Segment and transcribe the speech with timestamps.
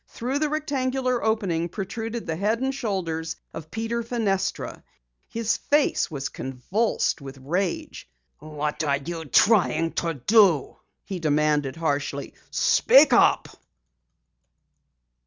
[0.07, 4.81] Through the rectangular opening protruded the head and shoulders of Peter Fenestra.
[5.27, 8.09] His face was convulsed with rage.
[8.39, 12.33] "What are you trying to do?" he demanded harshly.
[12.49, 13.47] "Speak up!"